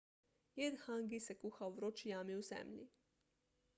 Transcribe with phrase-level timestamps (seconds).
[0.55, 2.89] jed hangi se kuha v vroči jami v zemlji